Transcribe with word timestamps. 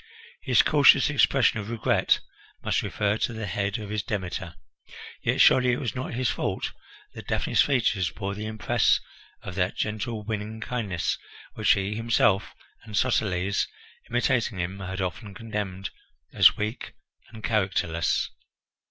His 0.41 0.63
cautious 0.63 1.11
expression 1.11 1.59
of 1.59 1.69
regret 1.69 2.21
must 2.63 2.81
refer 2.81 3.19
to 3.19 3.33
the 3.33 3.45
head 3.45 3.77
of 3.77 3.91
his 3.91 4.01
Demeter. 4.01 4.55
Yet 5.21 5.41
surely 5.41 5.73
it 5.73 5.79
was 5.79 5.93
not 5.93 6.15
his 6.15 6.27
fault 6.31 6.71
that 7.13 7.27
Daphne's 7.27 7.61
features 7.61 8.09
bore 8.09 8.33
the 8.33 8.47
impress 8.47 8.99
of 9.43 9.53
that 9.53 9.75
gentle, 9.77 10.23
winning 10.23 10.59
kindness 10.59 11.19
which 11.53 11.73
he 11.73 11.93
himself 11.93 12.55
and 12.81 12.95
Soteles, 12.97 13.67
imitating 14.09 14.57
him, 14.57 14.79
had 14.79 15.01
often 15.01 15.35
condemned 15.35 15.91
as 16.33 16.57
weak 16.57 16.93
and 17.29 17.43
characterless. 17.43 18.31